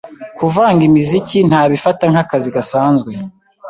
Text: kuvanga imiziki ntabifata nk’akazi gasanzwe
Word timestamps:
kuvanga 0.37 0.81
imiziki 0.89 1.37
ntabifata 1.49 2.03
nk’akazi 2.11 2.49
gasanzwe 2.55 3.11